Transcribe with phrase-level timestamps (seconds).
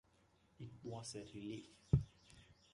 [0.59, 1.67] It was a relief.